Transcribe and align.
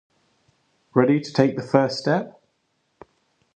Ready 0.95 1.19
to 1.21 1.31
take 1.31 1.55
the 1.57 1.61
first 1.61 1.99
step? 1.99 2.41